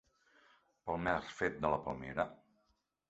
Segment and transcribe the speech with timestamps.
[0.87, 2.27] Pel mer fet de la palmera?